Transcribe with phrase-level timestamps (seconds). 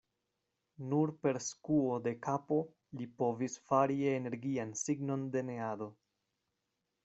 [0.93, 2.57] Nur per skuo de kapo
[3.01, 5.93] li povis fari energian signon de neado.